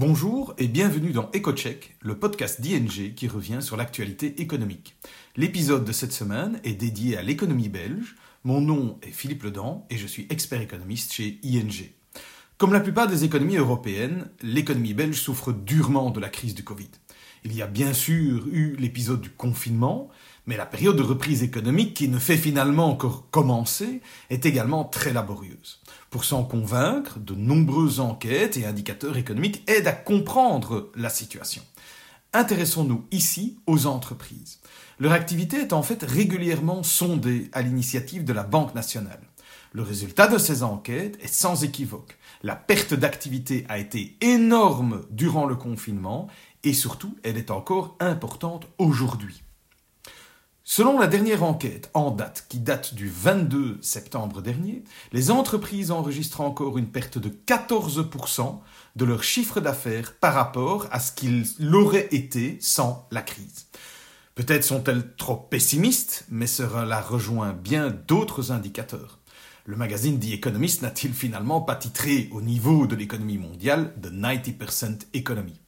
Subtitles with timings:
[0.00, 4.96] Bonjour et bienvenue dans EcoCheck, le podcast d'ING qui revient sur l'actualité économique.
[5.34, 8.14] L'épisode de cette semaine est dédié à l'économie belge.
[8.44, 11.90] Mon nom est Philippe Ledan et je suis expert économiste chez ING.
[12.58, 16.90] Comme la plupart des économies européennes, l'économie belge souffre durement de la crise du Covid.
[17.50, 20.10] Il y a bien sûr eu l'épisode du confinement,
[20.46, 25.14] mais la période de reprise économique, qui ne fait finalement encore commencer, est également très
[25.14, 25.80] laborieuse.
[26.10, 31.62] Pour s'en convaincre, de nombreuses enquêtes et indicateurs économiques aident à comprendre la situation.
[32.34, 34.60] Intéressons-nous ici aux entreprises.
[34.98, 39.22] Leur activité est en fait régulièrement sondée à l'initiative de la Banque nationale.
[39.72, 42.18] Le résultat de ces enquêtes est sans équivoque.
[42.42, 46.28] La perte d'activité a été énorme durant le confinement
[46.64, 49.42] et surtout elle est encore importante aujourd'hui.
[50.70, 56.42] Selon la dernière enquête en date, qui date du 22 septembre dernier, les entreprises enregistrent
[56.42, 58.58] encore une perte de 14%
[58.94, 63.68] de leur chiffre d'affaires par rapport à ce qu'il l'aurait été sans la crise.
[64.34, 69.20] Peut-être sont-elles trop pessimistes, mais cela rejoint bien d'autres indicateurs.
[69.64, 75.06] Le magazine The Economist n'a-t-il finalement pas titré au niveau de l'économie mondiale de 90%
[75.14, 75.58] Economy?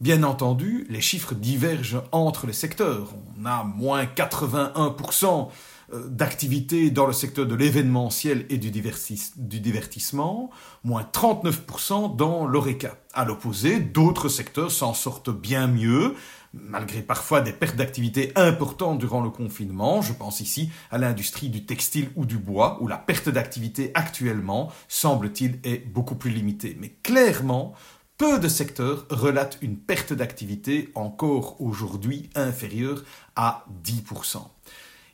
[0.00, 3.14] Bien entendu, les chiffres divergent entre les secteurs.
[3.40, 5.48] On a moins 81%
[5.94, 10.50] euh, d'activité dans le secteur de l'événementiel et du, divertissement,
[10.84, 12.98] moins 39% dans l'ORECA.
[13.14, 16.14] À l'opposé, d'autres secteurs s'en sortent bien mieux,
[16.52, 20.02] malgré parfois des pertes d'activité importantes durant le confinement.
[20.02, 24.70] Je pense ici à l'industrie du textile ou du bois, où la perte d'activité actuellement,
[24.88, 26.76] semble-t-il, est beaucoup plus limitée.
[26.78, 27.72] Mais clairement,
[28.18, 34.38] peu de secteurs relatent une perte d'activité encore aujourd'hui inférieure à 10%.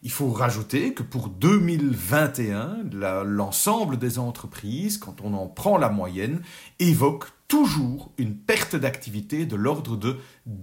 [0.05, 2.79] Il faut rajouter que pour 2021,
[3.25, 6.43] l'ensemble des entreprises, quand on en prend la moyenne,
[6.81, 10.19] évoquent toujours une perte d'activité de l'ordre de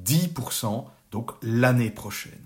[0.05, 2.41] 10%, donc l'année prochaine.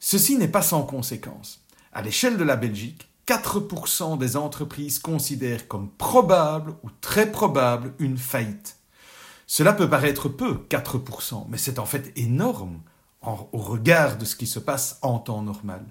[0.00, 1.62] Ceci n'est pas sans conséquence.
[1.92, 8.18] À l'échelle de la Belgique, 4% des entreprises considèrent comme probable ou très probable une
[8.18, 8.78] faillite.
[9.46, 12.80] Cela peut paraître peu, 4%, mais c'est en fait énorme
[13.22, 15.84] au regard de ce qui se passe en temps normal.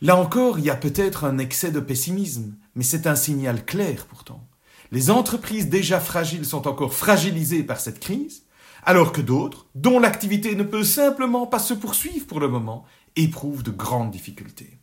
[0.00, 4.06] Là encore, il y a peut-être un excès de pessimisme, mais c'est un signal clair
[4.06, 4.46] pourtant.
[4.90, 8.42] Les entreprises déjà fragiles sont encore fragilisées par cette crise,
[8.84, 12.84] alors que d'autres, dont l'activité ne peut simplement pas se poursuivre pour le moment,
[13.16, 14.78] éprouvent de grandes difficultés.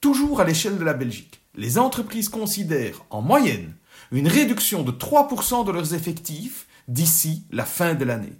[0.00, 3.74] Toujours à l'échelle de la Belgique, les entreprises considèrent en moyenne
[4.12, 8.36] une réduction de 3% de leurs effectifs d'ici la fin de l'année.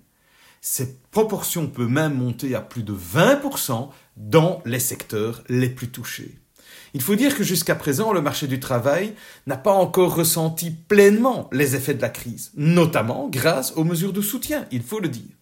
[0.61, 6.39] Cette proportion peut même monter à plus de 20% dans les secteurs les plus touchés.
[6.93, 9.15] Il faut dire que jusqu'à présent, le marché du travail
[9.47, 14.21] n'a pas encore ressenti pleinement les effets de la crise, notamment grâce aux mesures de
[14.21, 15.37] soutien, il faut le dire.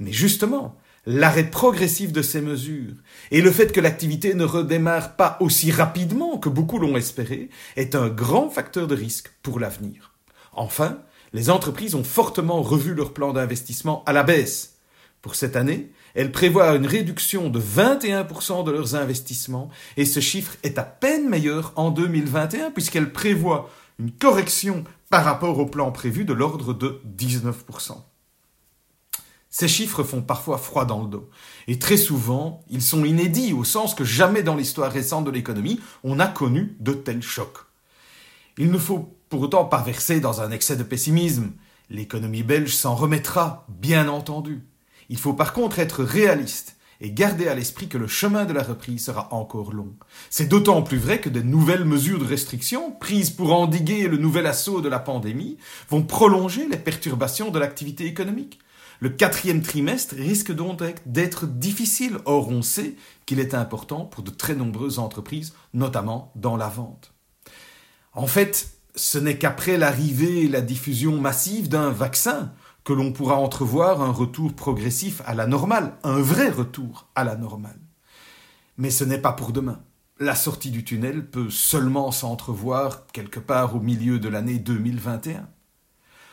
[0.00, 0.76] Mais justement,
[1.06, 2.94] l'arrêt progressif de ces mesures
[3.30, 7.94] et le fait que l'activité ne redémarre pas aussi rapidement que beaucoup l'ont espéré est
[7.94, 10.14] un grand facteur de risque pour l'avenir.
[10.52, 10.98] Enfin,
[11.34, 14.76] les entreprises ont fortement revu leur plan d'investissement à la baisse.
[15.20, 20.56] Pour cette année, elles prévoient une réduction de 21% de leurs investissements et ce chiffre
[20.62, 23.68] est à peine meilleur en 2021 puisqu'elles prévoient
[23.98, 27.52] une correction par rapport au plan prévu de l'ordre de 19%.
[29.50, 31.30] Ces chiffres font parfois froid dans le dos.
[31.68, 35.80] Et très souvent, ils sont inédits au sens que jamais dans l'histoire récente de l'économie,
[36.04, 37.58] on n'a connu de tels chocs.
[38.58, 41.50] Il ne faut pour autant pas verser dans un excès de pessimisme.
[41.90, 44.62] L'économie belge s'en remettra, bien entendu.
[45.08, 48.62] Il faut par contre être réaliste et garder à l'esprit que le chemin de la
[48.62, 49.92] reprise sera encore long.
[50.30, 54.46] C'est d'autant plus vrai que de nouvelles mesures de restriction, prises pour endiguer le nouvel
[54.46, 55.58] assaut de la pandémie,
[55.88, 58.60] vont prolonger les perturbations de l'activité économique.
[59.00, 62.94] Le quatrième trimestre risque donc d'être difficile, or on sait
[63.26, 67.10] qu'il est important pour de très nombreuses entreprises, notamment dans la vente.
[68.12, 72.52] En fait, ce n'est qu'après l'arrivée et la diffusion massive d'un vaccin
[72.84, 77.34] que l'on pourra entrevoir un retour progressif à la normale, un vrai retour à la
[77.34, 77.80] normale.
[78.76, 79.80] Mais ce n'est pas pour demain.
[80.20, 85.48] La sortie du tunnel peut seulement s'entrevoir quelque part au milieu de l'année 2021.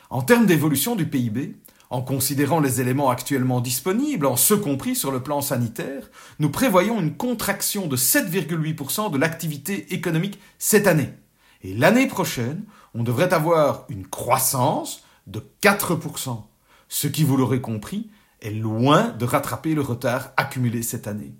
[0.09, 1.55] En termes d'évolution du PIB,
[1.89, 6.99] en considérant les éléments actuellement disponibles, en ce compris sur le plan sanitaire, nous prévoyons
[6.99, 11.13] une contraction de 7,8% de l'activité économique cette année,
[11.63, 12.63] et l'année prochaine,
[12.93, 16.43] on devrait avoir une croissance de 4%,
[16.89, 18.09] ce qui, vous l'aurez compris,
[18.41, 21.33] est loin de rattraper le retard accumulé cette année.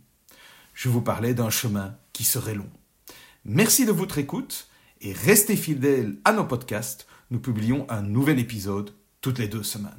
[0.74, 2.70] Je vous parlais d'un chemin qui serait long.
[3.44, 4.68] Merci de votre écoute
[5.02, 7.08] et restez fidèles à nos podcasts.
[7.32, 9.92] Nous publions un nouvel épisode toutes les deux semaines.